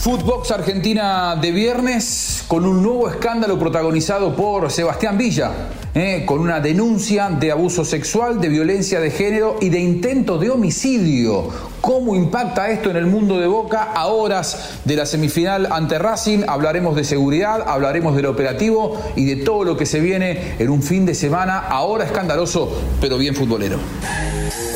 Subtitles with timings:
[0.00, 5.50] Footbox Argentina de viernes con un nuevo escándalo protagonizado por Sebastián Villa,
[5.94, 10.50] eh, con una denuncia de abuso sexual, de violencia de género y de intento de
[10.50, 11.48] homicidio.
[11.80, 16.44] ¿Cómo impacta esto en el mundo de Boca a horas de la semifinal ante Racing?
[16.46, 20.82] Hablaremos de seguridad, hablaremos del operativo y de todo lo que se viene en un
[20.82, 23.78] fin de semana ahora escandaloso, pero bien futbolero.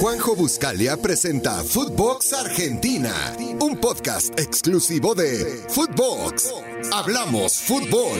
[0.01, 3.13] Juanjo Buscalia presenta Footbox Argentina,
[3.61, 6.53] un podcast exclusivo de Footbox.
[6.93, 8.19] Hablamos fútbol.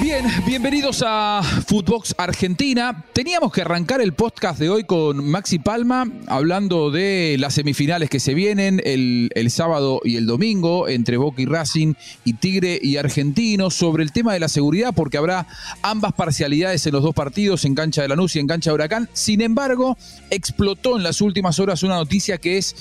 [0.00, 3.04] Bien, bienvenidos a Footbox Argentina.
[3.12, 8.20] Teníamos que arrancar el podcast de hoy con Maxi Palma, hablando de las semifinales que
[8.20, 12.98] se vienen el, el sábado y el domingo entre Boca y Racing y Tigre y
[12.98, 15.46] Argentino, sobre el tema de la seguridad, porque habrá
[15.82, 19.08] ambas parcialidades en los dos partidos, en cancha de Lanús y en cancha de Huracán.
[19.12, 19.96] Sin embargo,
[20.30, 22.74] explotó en las últimas horas una noticia que es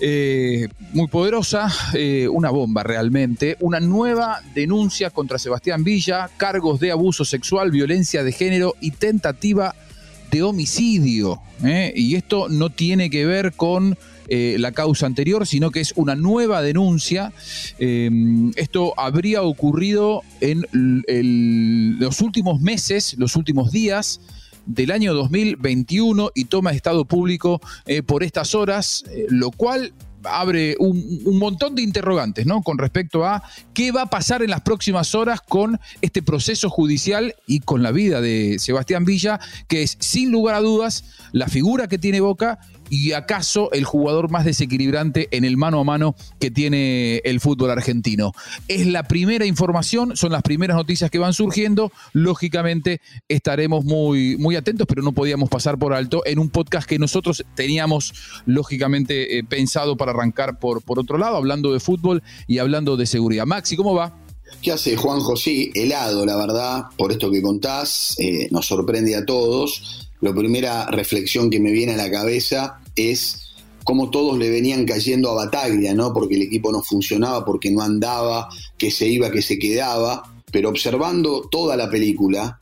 [0.00, 6.90] eh, muy poderosa, eh, una bomba realmente, una nueva denuncia contra Sebastián Villa, cargos de
[6.90, 9.74] abuso sexual, violencia de género y tentativa
[10.30, 11.40] de homicidio.
[11.64, 11.92] ¿eh?
[11.94, 13.96] Y esto no tiene que ver con
[14.26, 17.34] la causa anterior, sino que es una nueva denuncia.
[17.78, 20.64] esto habría ocurrido en
[22.00, 24.20] los últimos meses, los últimos días
[24.66, 29.92] del año 2021 y toma estado público eh, por estas horas, eh, lo cual
[30.24, 32.62] abre un, un, montón de interrogantes, ¿no?
[32.62, 33.42] Con respecto a
[33.74, 37.92] qué va a pasar en las próximas horas con este proceso judicial y con la
[37.92, 42.58] vida de Sebastián Villa, que es sin lugar a dudas la figura que tiene Boca
[42.94, 47.72] y acaso el jugador más desequilibrante en el mano a mano que tiene el fútbol
[47.72, 48.30] argentino.
[48.68, 51.90] Es la primera información, son las primeras noticias que van surgiendo.
[52.12, 57.00] Lógicamente estaremos muy, muy atentos, pero no podíamos pasar por alto en un podcast que
[57.00, 58.14] nosotros teníamos
[58.46, 63.06] lógicamente eh, pensado para arrancar por, por otro lado, hablando de fútbol y hablando de
[63.06, 63.44] seguridad.
[63.44, 64.16] Maxi, ¿cómo va?
[64.62, 65.72] ¿Qué hace Juan José?
[65.74, 71.50] Helado, la verdad, por esto que contás, eh, nos sorprende a todos la primera reflexión
[71.50, 76.12] que me viene a la cabeza es cómo todos le venían cayendo a Bataglia, ¿no?
[76.12, 80.22] Porque el equipo no funcionaba, porque no andaba, que se iba, que se quedaba.
[80.50, 82.58] Pero observando toda la película,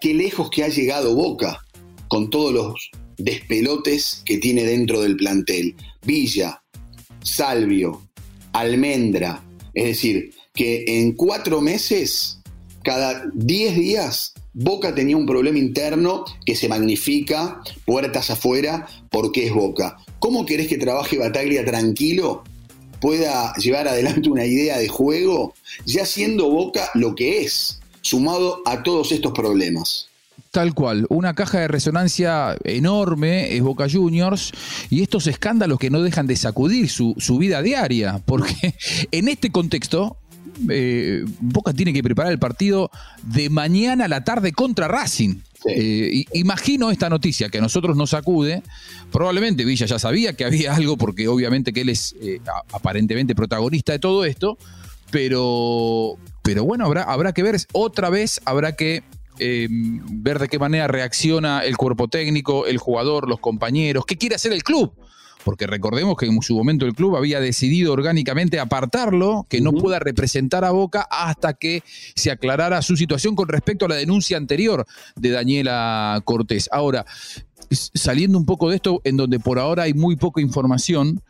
[0.00, 1.64] qué lejos que ha llegado Boca
[2.08, 5.76] con todos los despelotes que tiene dentro del plantel.
[6.04, 6.62] Villa,
[7.22, 8.08] Salvio,
[8.52, 9.44] Almendra.
[9.74, 12.40] Es decir, que en cuatro meses,
[12.82, 19.52] cada diez días, Boca tenía un problema interno que se magnifica puertas afuera porque es
[19.52, 19.98] Boca.
[20.18, 22.42] ¿Cómo querés que trabaje Bataglia tranquilo?
[23.00, 25.54] Pueda llevar adelante una idea de juego,
[25.86, 30.08] ya siendo Boca lo que es, sumado a todos estos problemas.
[30.50, 34.50] Tal cual, una caja de resonancia enorme es Boca Juniors
[34.90, 38.74] y estos escándalos que no dejan de sacudir su, su vida diaria, porque
[39.12, 40.16] en este contexto
[40.70, 42.90] eh, Boca tiene que preparar el partido
[43.22, 45.36] de mañana a la tarde contra Racing.
[45.66, 48.62] Eh, imagino esta noticia que a nosotros nos sacude.
[49.10, 52.40] Probablemente Villa ya sabía que había algo, porque obviamente que él es eh,
[52.72, 54.58] aparentemente protagonista de todo esto.
[55.10, 57.56] Pero, pero bueno, habrá, habrá que ver.
[57.72, 59.02] Otra vez habrá que
[59.38, 64.52] ver de qué manera reacciona el cuerpo técnico, el jugador, los compañeros, qué quiere hacer
[64.52, 64.92] el club
[65.48, 69.98] porque recordemos que en su momento el club había decidido orgánicamente apartarlo, que no pueda
[69.98, 71.82] representar a Boca hasta que
[72.14, 74.84] se aclarara su situación con respecto a la denuncia anterior
[75.16, 76.68] de Daniela Cortés.
[76.70, 77.06] Ahora,
[77.70, 81.22] saliendo un poco de esto, en donde por ahora hay muy poca información,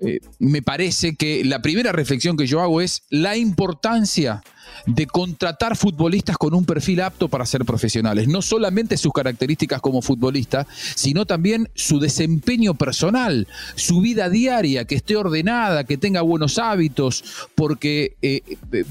[0.00, 4.42] eh, me parece que la primera reflexión que yo hago es la importancia
[4.86, 8.28] de contratar futbolistas con un perfil apto para ser profesionales.
[8.28, 13.46] No solamente sus características como futbolista, sino también su desempeño personal,
[13.76, 18.42] su vida diaria, que esté ordenada, que tenga buenos hábitos, porque eh,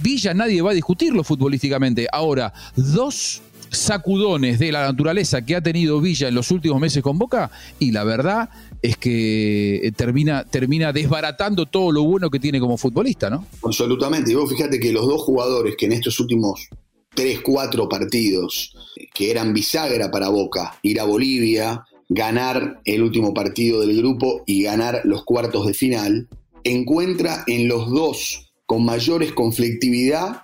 [0.02, 2.08] Villa nadie va a discutirlo futbolísticamente.
[2.12, 7.18] Ahora, dos sacudones de la naturaleza que ha tenido Villa en los últimos meses con
[7.18, 7.50] Boca
[7.80, 8.50] y la verdad
[8.84, 13.48] es que eh, termina, termina desbaratando todo lo bueno que tiene como futbolista, ¿no?
[13.64, 14.32] Absolutamente.
[14.32, 16.68] Y vos fíjate que los dos jugadores que en estos últimos
[17.16, 18.76] tres, cuatro partidos,
[19.14, 24.64] que eran bisagra para Boca, ir a Bolivia, ganar el último partido del grupo y
[24.64, 26.28] ganar los cuartos de final,
[26.66, 30.44] encuentra en los dos con mayores conflictividad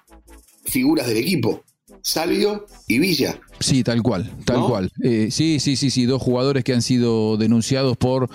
[0.63, 1.63] figuras del equipo.
[2.01, 3.42] Salvio y Villa.
[3.59, 4.91] Sí, tal cual, tal cual.
[5.03, 8.29] Eh, sí, sí, sí, sí, dos jugadores que han sido denunciados por,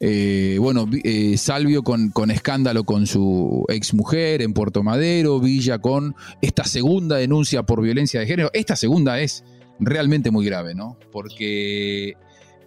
[0.00, 6.14] eh, bueno, eh, Salvio con, con, escándalo con su exmujer en Puerto Madero, Villa con
[6.40, 8.50] esta segunda denuncia por violencia de género.
[8.54, 9.44] Esta segunda es
[9.78, 10.96] realmente muy grave, ¿no?
[11.10, 12.16] Porque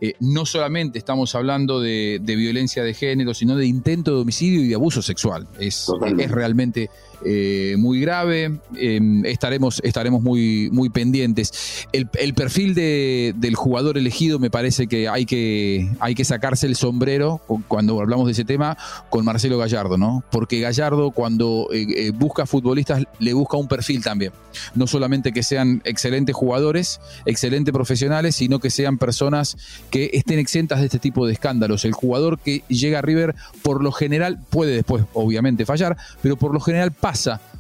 [0.02, 4.68] eh, no solamente estamos hablando de, violencia de género, sino de intento de homicidio y
[4.68, 5.48] de abuso sexual.
[5.60, 5.88] Es,
[6.18, 6.90] es realmente
[7.26, 8.60] eh, muy grave.
[8.78, 11.88] Em, estaremos estaremos muy, muy pendientes.
[11.92, 17.42] El, perfil del jugador elegido me parece que hay, que hay que sacarse el sombrero
[17.68, 18.78] cuando hablamos de ese tema
[19.10, 20.24] con Marcelo Gallardo, ¿no?
[20.32, 24.32] Porque Gallardo cuando eh, eh, busca futbolistas le busca un perfil también.
[24.76, 29.58] No solamente que sean excelentes jugadores, excelentes profesionales, sino que sean personas
[29.90, 31.86] que estén exentas de este tipo de escándalos.
[31.86, 36.54] El jugador que llega a River por lo general puede después obviamente fallar, pero por
[36.54, 37.15] lo general pasa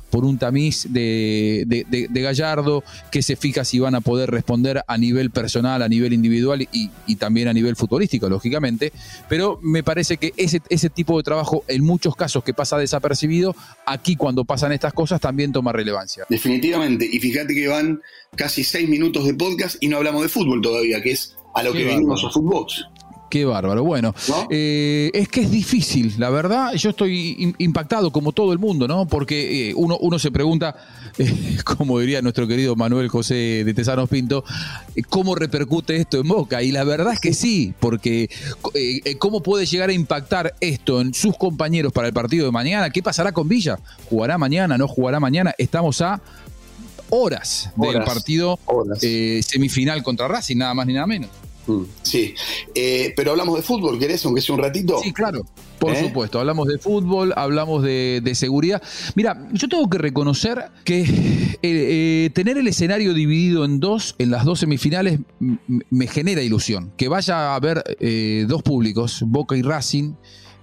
[0.10, 5.30] por un tamiz de, Gallardo que se fija si van a poder responder a nivel
[5.30, 8.94] personal, a nivel individual y, también a nivel futbolístico, lógicamente.
[9.28, 13.56] Pero me parece que ese, ese tipo de trabajo, en muchos casos que pasa desapercibido,
[13.86, 16.25] aquí cuando pasan estas cosas también toma relevancia.
[16.30, 17.06] Definitivamente.
[17.12, 18.02] Y fíjate que van
[18.38, 21.74] casi seis minutos de podcast y no hablamos de fútbol todavía, que es a lo
[21.74, 22.68] que venimos a fútbol.
[23.30, 23.83] Qué bárbaro.
[23.83, 24.13] Bueno,
[24.50, 26.74] eh, es que es difícil, la verdad.
[26.74, 29.07] Yo estoy impactado como todo el mundo, ¿no?
[29.07, 30.75] Porque eh, uno, uno se pregunta,
[31.18, 34.44] eh, como diría nuestro querido Manuel José de Tesanos Pinto,
[35.10, 36.62] ¿cómo repercute esto en Boca?
[36.62, 38.30] Y la verdad es que sí, porque
[39.18, 42.89] ¿cómo puede llegar a impactar esto en sus compañeros para el partido de mañana?
[42.89, 43.80] ¿Qué pasará con Villa?
[44.10, 44.78] ¿Jugará mañana?
[44.78, 45.54] ¿No jugará mañana?
[45.57, 46.21] Estamos a
[47.10, 48.60] horas, del partido
[49.00, 51.30] semifinal contra Racing, nada más ni nada menos.
[51.68, 52.36] Mm, sí,
[52.74, 54.26] eh, pero hablamos de fútbol, ¿querés?
[54.26, 55.00] Aunque sea un ratito.
[55.02, 55.42] Sí, claro,
[55.80, 56.02] por ¿Eh?
[56.02, 56.40] supuesto.
[56.40, 58.82] Hablamos de fútbol, hablamos de, seguridad.
[59.16, 61.06] Mira, yo tengo que reconocer que
[61.62, 66.92] eh, tener el escenario dividido en dos, en las dos semifinales, me genera ilusión.
[66.98, 67.84] Que vaya a haber
[68.48, 70.14] dos públicos, Boca y Racing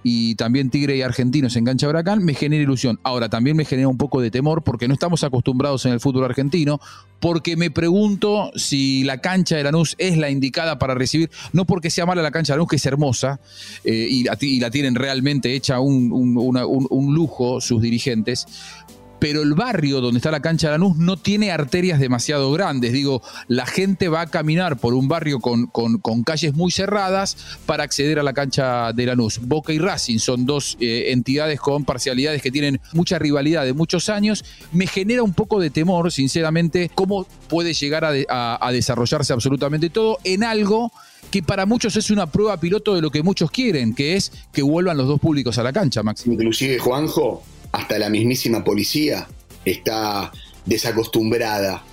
[0.03, 2.99] y también Tigre y Argentinos en cancha Huracán, me genera ilusión.
[3.03, 6.25] Ahora, también me genera un poco de temor porque no estamos acostumbrados en el fútbol
[6.25, 6.79] argentino,
[7.19, 11.89] porque me pregunto si la cancha de Lanús es la indicada para recibir, no porque
[11.89, 13.39] sea mala la cancha de Lanús, que es hermosa,
[13.85, 18.45] eh, y, la, tienen realmente hecha un, un lujo sus dirigentes,
[19.23, 22.91] pero el barrio donde está la cancha de Lanús no tiene arterias demasiado grandes.
[22.91, 27.85] Digo, la gente va a caminar por un barrio con, con, calles muy cerradas para
[27.85, 29.39] acceder a la cancha de Lanús.
[29.41, 34.09] Boca y Racing son dos eh, entidades con parcialidades que tienen mucha rivalidad de muchos
[34.09, 34.43] años.
[34.73, 40.43] Me genera un poco de temor, sinceramente, cómo puede llegar a, desarrollarse absolutamente todo en
[40.43, 40.91] algo
[41.31, 44.63] que para muchos es una prueba piloto de lo que muchos quieren, que es que
[44.63, 46.33] vuelvan los dos públicos a la cancha, Máximo.
[46.33, 47.41] Inclusive, Juanjo,
[47.73, 49.27] hasta la mismísima policía
[49.65, 50.31] está
[50.65, 51.83] desacostumbrada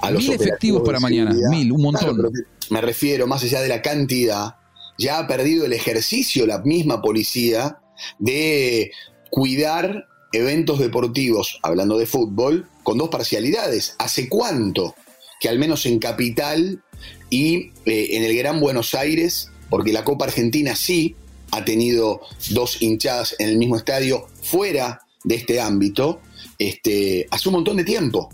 [0.00, 2.30] a los mil efectivos para mañana, mil, un montón.
[2.70, 4.56] me refiero, más allá de la cantidad,
[4.96, 7.78] ya ha perdido el ejercicio la misma policía
[8.18, 8.92] de
[9.30, 13.96] cuidar eventos deportivos, hablando de fútbol, con dos parcialidades.
[13.98, 14.94] ¿Hace cuánto?
[15.40, 16.82] Que al menos en Capital
[17.30, 21.16] y eh, en el Gran Buenos Aires, porque la Copa Argentina sí
[21.50, 22.20] ha tenido
[22.50, 26.20] dos hinchadas en el mismo estadio fuera de este ámbito
[26.58, 28.28] este, hace un montón de tiempo.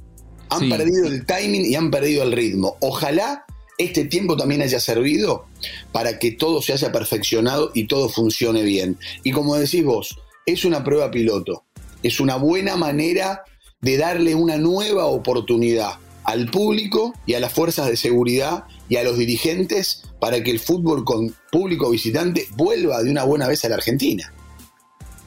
[0.50, 2.76] Han perdido el timing y han perdido el ritmo.
[2.80, 3.44] Ojalá
[3.78, 5.46] este tiempo también haya servido
[5.92, 8.98] para que todo se haya perfeccionado y todo funcione bien.
[9.22, 11.64] Y como decís vos, es una prueba piloto.
[12.02, 13.44] Es una buena manera
[13.80, 15.94] de darle una nueva oportunidad
[16.24, 20.60] al público y a las fuerzas de seguridad y a los dirigentes para que el
[20.60, 24.32] fútbol con público visitante vuelva de una buena vez a la Argentina.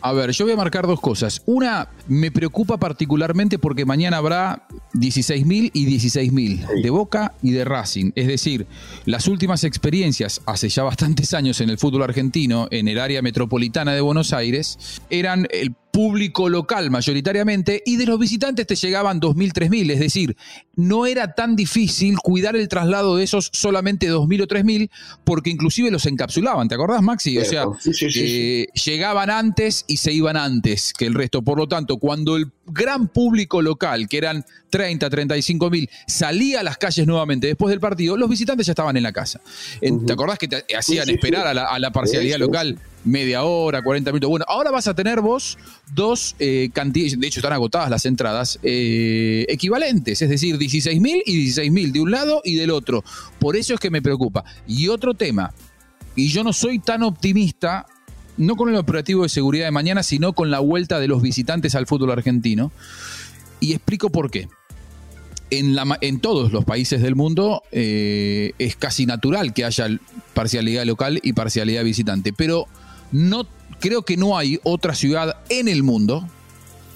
[0.06, 1.42] A ver, yo voy a marcar dos cosas.
[1.46, 8.12] Una, me preocupa particularmente porque mañana habrá 16.000 y 16.000 de Boca y de Racing.
[8.16, 8.68] Es decir,
[9.06, 13.94] las últimas experiencias hace ya bastantes años en el fútbol argentino, en el área metropolitana
[13.94, 19.54] de Buenos Aires, eran el público local mayoritariamente y de los visitantes te llegaban 2.000,
[19.54, 20.36] 3.000, es decir,
[20.76, 24.90] no era tan difícil cuidar el traslado de esos solamente 2.000 o 3.000
[25.24, 27.38] porque inclusive los encapsulaban, ¿te acordás Maxi?
[27.38, 27.66] O sea,
[28.16, 32.48] eh, llegaban antes y se iban antes que el resto, por lo tanto, cuando el
[32.66, 37.80] gran público local, que eran 30, 35 mil, salía a las calles nuevamente después del
[37.80, 39.42] partido, los visitantes ya estaban en la casa.
[39.80, 44.30] ¿Te acordás que te hacían esperar a la, parcialidad local media hora, 40 minutos?
[44.30, 45.58] Bueno, ahora vas a tener vos
[45.94, 51.22] dos eh, cantidades, de hecho están agotadas las entradas, eh, equivalentes, es decir, 16 mil
[51.26, 53.04] y 16 mil de un lado y del otro.
[53.40, 54.44] Por eso es que me preocupa.
[54.68, 55.54] Y otro tema,
[56.16, 57.86] y yo no soy tan optimista
[58.38, 61.76] no con el operativo de seguridad de mañana, sino con la vuelta de los visitantes
[61.76, 62.72] al fútbol argentino.
[63.60, 64.48] Y explico por qué.
[65.50, 69.88] En, la, en todos los países del mundo eh, es casi natural que haya
[70.34, 72.66] parcialidad local y parcialidad visitante, pero
[73.14, 73.48] no
[73.80, 76.28] creo que no hay otra ciudad en el mundo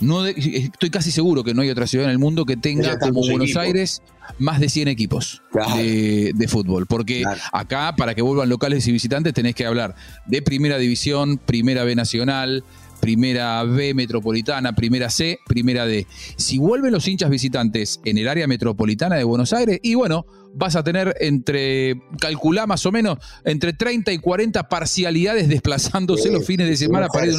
[0.01, 3.21] No estoy casi seguro que no hay otra ciudad en el mundo que tenga como
[3.21, 4.01] Buenos Aires
[4.39, 6.85] más de 100 equipos de, fútbol.
[6.85, 9.95] Porque acá, para que vuelvan locales y visitantes, tenés que hablar
[10.25, 12.63] de Primera División, Primera B Nacional,
[12.99, 16.07] Primera B Metropolitana, Primera C, Primera D.
[16.35, 20.75] Si vuelven los hinchas visitantes en el área metropolitana de Buenos Aires, y bueno, vas
[20.75, 26.67] a tener entre, calculá más o menos, entre 30 y 40 parcialidades desplazándose los fines
[26.67, 27.35] de semana para ir,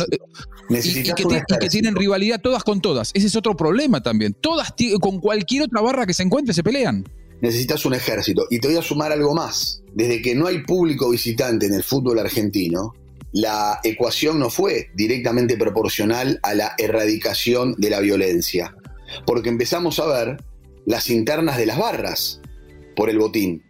[0.71, 3.11] y, que, tienen rivalidad todas con todas.
[3.15, 4.35] Ese es otro problema también.
[4.35, 7.05] Todas con cualquier otra barra que se encuentre se pelean.
[7.41, 8.47] Necesitas un ejército.
[8.51, 9.83] Y te voy a sumar algo más.
[9.95, 12.95] Desde que no hay público visitante en el fútbol argentino,
[13.33, 18.75] la ecuación no fue directamente proporcional a la erradicación de la violencia,
[19.27, 20.45] porque empezamos a ver
[20.87, 22.41] las internas de las barras
[22.97, 23.63] por el botín.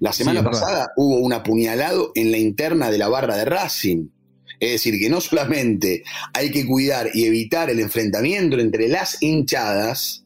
[0.00, 4.08] La semana pasada hubo un apuñalado en la interna de la barra de Racing.
[4.58, 6.02] Es decir, que no solamente
[6.34, 10.24] hay que cuidar y evitar el enfrentamiento entre las hinchadas,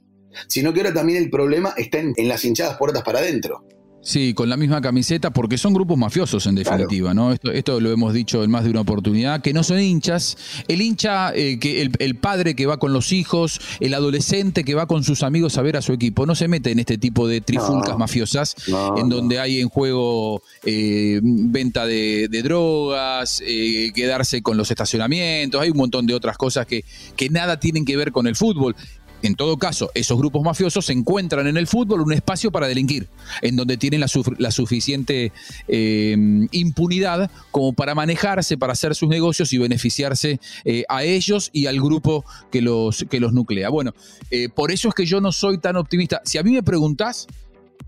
[0.49, 3.64] sino que ahora también el problema está en, en las hinchadas puertas para adentro.
[4.04, 7.32] Sí, con la misma camiseta, porque son grupos mafiosos en definitiva, ¿no?
[7.32, 10.37] Esto, esto lo hemos dicho en más de una oportunidad, que no son hinchas.
[10.68, 14.87] El hincha, eh, que el, padre que va con los hijos, el adolescente que va
[14.87, 17.40] con sus amigos a ver a su equipo, no se mete en este tipo de
[17.40, 18.54] trifulcas mafiosas,
[18.99, 25.70] en donde hay en juego eh, venta de, drogas, eh, quedarse con los estacionamientos, hay
[25.70, 26.84] un montón de otras cosas que,
[27.16, 28.76] que nada tienen que ver con el fútbol
[29.26, 33.08] en todo caso, esos grupos mafiosos encuentran en el fútbol un espacio para delinquir,
[33.42, 35.32] en donde tienen la, suficiente
[35.68, 36.16] eh,
[36.50, 41.80] impunidad como para manejarse, para hacer sus negocios y beneficiarse eh, a ellos y al
[41.80, 43.68] grupo que los, que los nuclea.
[43.68, 43.94] Bueno,
[44.30, 46.20] eh, por eso es que yo no soy tan optimista.
[46.24, 47.26] Si a mí me preguntás,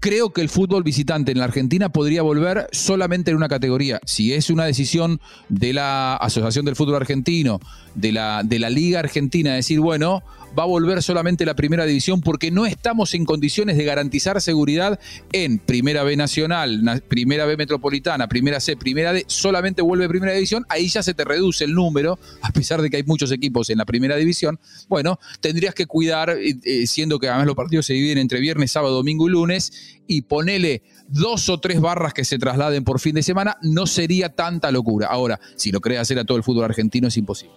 [0.01, 4.01] creo que el fútbol visitante en la Argentina podría volver solamente en una categoría.
[4.05, 7.61] Si es una decisión de la Asociación del Fútbol Argentino,
[7.95, 10.23] de la, de la Liga Argentina, decir, bueno,
[10.59, 14.99] va a volver solamente la primera división porque no estamos en condiciones de garantizar seguridad
[15.33, 20.65] en Primera B Nacional, Primera B Metropolitana, Primera C, Primera D, solamente vuelve Primera División,
[20.69, 23.79] ahí ya se te reduce el número, a pesar de que hay muchos equipos en
[23.79, 24.59] la Primera División.
[24.89, 28.73] Bueno, tendrías que cuidar, eh, eh, siendo que además los partidos se dividen entre viernes,
[28.73, 29.73] sábado, domingo y lunes,
[30.07, 34.31] y ponele dos o tres barras que se trasladen por fin de semana, no sería
[34.31, 35.09] tanta locura.
[35.09, 37.55] Ahora, si lo querés hacer a todo el fútbol argentino es imposible.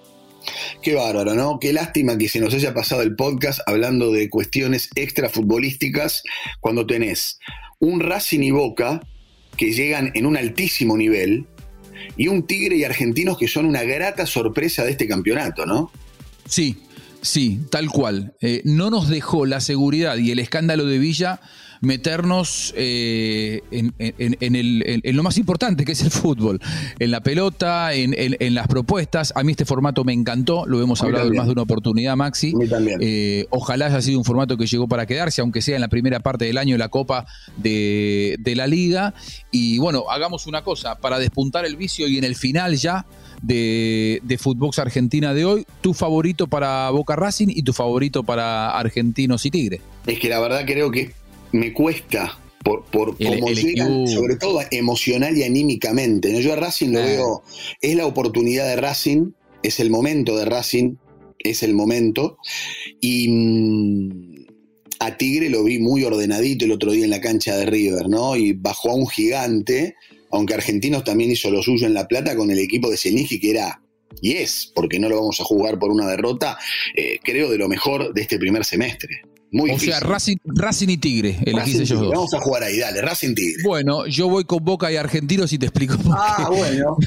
[0.82, 1.60] Qué bárbaro, ¿no?
[1.60, 6.24] Qué lástima que se nos haya pasado el podcast hablando de cuestiones extrafutbolísticas
[6.60, 7.40] cuando tenés
[7.80, 9.02] un Racing y Boca
[9.58, 11.46] que llegan en un altísimo nivel
[12.16, 15.92] y un Tigre y Argentinos que son una grata sorpresa de este campeonato, ¿no?
[16.46, 16.78] Sí,
[17.22, 18.34] sí, tal cual.
[18.42, 21.42] Eh, no nos dejó la seguridad y el escándalo de Villa
[21.82, 26.60] meternos eh, en, lo más importante, que es el fútbol,
[27.00, 29.34] en la pelota, en, las propuestas.
[29.36, 32.54] A mí este formato me encantó, lo hemos hablado en más de una oportunidad, Maxi.
[33.00, 36.20] Eh, ojalá haya sido un formato que llegó para quedarse, aunque sea en la primera
[36.20, 37.26] parte del año la Copa
[37.58, 39.14] de, la Liga.
[39.52, 43.06] Y bueno, hagamos una cosa, para despuntar el vicio y en el final ya
[43.42, 48.72] de, de Footbox Argentina de hoy, tu favorito para Boca Racing y tu favorito para
[48.78, 49.82] Argentinos y Tigre.
[50.06, 51.14] Es que la verdad creo que
[51.52, 56.32] me cuesta por, por cómo llegan, sobre todo emocional y anímicamente.
[56.32, 56.40] ¿no?
[56.40, 57.44] Yo a Racing lo veo,
[57.82, 59.32] es la oportunidad de Racing,
[59.64, 60.96] es el momento de Racing,
[61.40, 62.38] es el momento.
[63.02, 64.46] Y mm,
[65.00, 68.36] a Tigre lo vi muy ordenadito el otro día en la cancha de River, ¿no?
[68.36, 69.96] Y bajó a un gigante,
[70.32, 73.52] aunque Argentinos también hizo lo suyo en La Plata con el equipo de Senigi, que
[73.52, 73.82] era
[74.22, 76.58] y es, porque no lo vamos a jugar por una derrota,
[76.96, 81.40] eh, creo de lo mejor de este primer semestre o sea, Racing, Racing, y Tigre,
[81.46, 82.12] elegís ellos dos.
[82.12, 83.64] Vamos a jugar ahí, dale, Racing Tigre.
[83.64, 86.98] Bueno, yo voy con Boca y Argentinos y te explico Ah, bueno.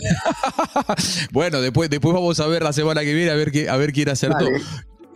[1.32, 3.92] bueno, después, después vamos a ver la semana que viene a ver, qué, a ver
[3.92, 4.46] quién acertó.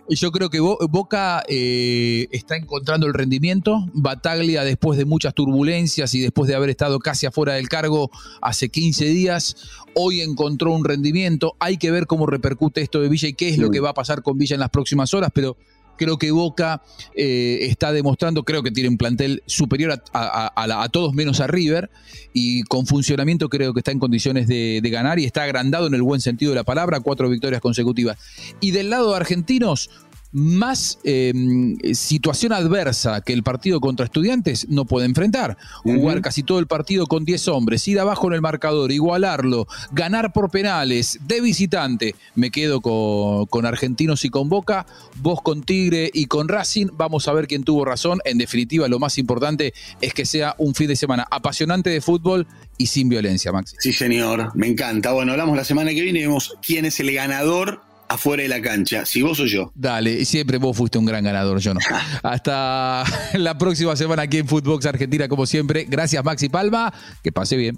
[0.09, 3.87] Yo creo que Boca eh, está encontrando el rendimiento.
[3.93, 8.69] Bataglia, después de muchas turbulencias y después de haber estado casi afuera del cargo hace
[8.69, 9.57] 15 días,
[9.95, 11.57] hoy encontró un rendimiento.
[11.59, 13.95] Hay que ver cómo repercute esto de Villa y qué es lo que va a
[13.95, 15.57] pasar con Villa en las próximas horas, pero
[15.97, 16.83] Creo que Boca
[17.15, 21.91] eh, está demostrando, creo que tiene un plantel superior a, todos menos a River
[22.33, 25.95] y con funcionamiento creo que está en condiciones de, de, ganar y está agrandado en
[25.95, 28.19] el buen sentido de la palabra, cuatro victorias consecutivas.
[28.61, 29.91] Y del lado de argentinos,
[30.37, 35.57] más em, situación adversa que el partido contra estudiantes no puede enfrentar.
[35.83, 40.35] Jugar casi todo el partido con 10 hombres, ir abajo en el marcador, igualarlo, ganar
[40.35, 42.15] por penales, de visitante.
[42.35, 44.85] Me quedo con, con, Argentinos y con Boca,
[45.23, 46.89] vos con Tigre y con Racing.
[46.93, 48.21] Vamos a ver quién tuvo razón.
[48.27, 52.47] En definitiva, lo más importante es que sea un fin de semana apasionante de fútbol
[52.77, 53.77] y sin violencia, Maxi.
[53.79, 55.13] Sí, señor, me encanta.
[55.13, 58.61] Bueno, hablamos la semana que viene y vemos quién es el ganador afuera de la
[58.61, 59.73] cancha, si vos o yo.
[59.75, 61.81] Dale, siempre vos fuiste un gran ganador, yo no.
[62.23, 65.85] Hasta la próxima semana aquí en Footbox Argentina, como siempre.
[65.89, 66.93] Gracias, Maxi Palma.
[67.23, 67.77] Que pase bien.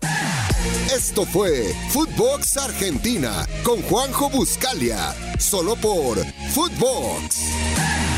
[0.95, 6.19] Esto fue Footbox Argentina con Juanjo Buscalia, solo por
[6.53, 8.18] Footbox.